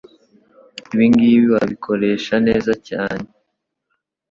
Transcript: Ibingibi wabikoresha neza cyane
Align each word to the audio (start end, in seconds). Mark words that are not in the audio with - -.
Ibingibi 0.93 1.45
wabikoresha 1.55 2.35
neza 2.47 2.71
cyane 2.87 3.25